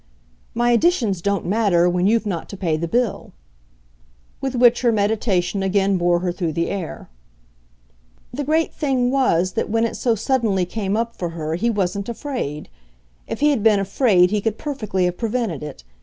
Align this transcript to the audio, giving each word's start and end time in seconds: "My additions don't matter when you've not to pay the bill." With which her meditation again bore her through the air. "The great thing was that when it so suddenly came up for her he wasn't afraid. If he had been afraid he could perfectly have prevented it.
"My 0.55 0.71
additions 0.71 1.21
don't 1.21 1.45
matter 1.45 1.87
when 1.87 2.07
you've 2.07 2.25
not 2.25 2.49
to 2.49 2.57
pay 2.57 2.75
the 2.75 2.87
bill." 2.87 3.33
With 4.41 4.55
which 4.55 4.81
her 4.81 4.91
meditation 4.91 5.61
again 5.61 5.99
bore 5.99 6.21
her 6.21 6.31
through 6.31 6.53
the 6.53 6.71
air. 6.71 7.07
"The 8.33 8.43
great 8.43 8.73
thing 8.73 9.11
was 9.11 9.51
that 9.51 9.69
when 9.69 9.85
it 9.85 9.95
so 9.95 10.15
suddenly 10.15 10.65
came 10.65 10.97
up 10.97 11.15
for 11.15 11.29
her 11.29 11.53
he 11.53 11.69
wasn't 11.69 12.09
afraid. 12.09 12.67
If 13.27 13.41
he 13.41 13.51
had 13.51 13.61
been 13.61 13.79
afraid 13.79 14.31
he 14.31 14.41
could 14.41 14.57
perfectly 14.57 15.05
have 15.05 15.19
prevented 15.19 15.61
it. 15.61 15.83